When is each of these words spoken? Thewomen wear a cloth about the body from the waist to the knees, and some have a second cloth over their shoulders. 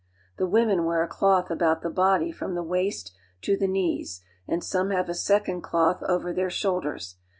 Thewomen 0.39 0.83
wear 0.85 1.03
a 1.03 1.07
cloth 1.07 1.51
about 1.51 1.83
the 1.83 1.89
body 1.91 2.31
from 2.31 2.55
the 2.55 2.63
waist 2.63 3.13
to 3.41 3.55
the 3.55 3.67
knees, 3.67 4.21
and 4.47 4.63
some 4.63 4.89
have 4.89 5.09
a 5.09 5.13
second 5.13 5.61
cloth 5.61 6.01
over 6.07 6.33
their 6.33 6.49
shoulders. 6.49 7.17